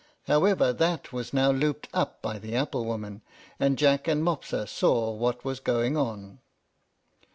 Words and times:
However, 0.25 0.73
that 0.73 1.13
was 1.13 1.31
now 1.31 1.51
looped 1.51 1.87
up 1.93 2.23
by 2.23 2.39
the 2.39 2.55
apple 2.55 2.85
woman, 2.85 3.21
and 3.59 3.77
Jack 3.77 4.07
and 4.07 4.23
Mopsa 4.23 4.65
saw 4.65 5.11
what 5.11 5.45
was 5.45 5.59
going 5.59 5.95
on. 5.95 6.39